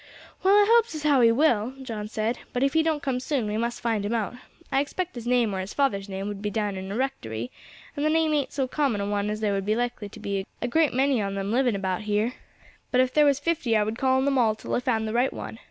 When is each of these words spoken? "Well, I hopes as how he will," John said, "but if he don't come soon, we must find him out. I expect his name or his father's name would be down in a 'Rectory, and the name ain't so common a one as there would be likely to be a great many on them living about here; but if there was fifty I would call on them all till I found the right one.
"Well, 0.41 0.55
I 0.55 0.65
hopes 0.67 0.95
as 0.95 1.03
how 1.03 1.21
he 1.21 1.31
will," 1.31 1.73
John 1.83 2.07
said, 2.07 2.39
"but 2.53 2.63
if 2.63 2.73
he 2.73 2.81
don't 2.81 3.03
come 3.03 3.19
soon, 3.19 3.45
we 3.45 3.55
must 3.55 3.81
find 3.81 4.03
him 4.03 4.15
out. 4.15 4.33
I 4.71 4.79
expect 4.79 5.13
his 5.13 5.27
name 5.27 5.53
or 5.53 5.59
his 5.59 5.75
father's 5.75 6.09
name 6.09 6.27
would 6.27 6.41
be 6.41 6.49
down 6.49 6.75
in 6.75 6.91
a 6.91 6.95
'Rectory, 6.95 7.51
and 7.95 8.03
the 8.03 8.09
name 8.09 8.33
ain't 8.33 8.51
so 8.51 8.67
common 8.67 8.99
a 8.99 9.05
one 9.05 9.29
as 9.29 9.41
there 9.41 9.53
would 9.53 9.63
be 9.63 9.75
likely 9.75 10.09
to 10.09 10.19
be 10.19 10.47
a 10.59 10.67
great 10.67 10.91
many 10.95 11.21
on 11.21 11.35
them 11.35 11.51
living 11.51 11.75
about 11.75 12.01
here; 12.01 12.33
but 12.89 12.99
if 12.99 13.13
there 13.13 13.25
was 13.25 13.39
fifty 13.39 13.77
I 13.77 13.83
would 13.83 13.99
call 13.99 14.17
on 14.17 14.25
them 14.25 14.39
all 14.39 14.55
till 14.55 14.73
I 14.73 14.79
found 14.79 15.07
the 15.07 15.13
right 15.13 15.31
one. 15.31 15.59